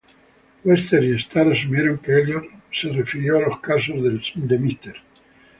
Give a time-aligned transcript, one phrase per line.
[0.63, 2.45] Webster y Starr asumieron que Eliot
[2.85, 4.01] refirió los casos
[4.33, 4.97] de Mr.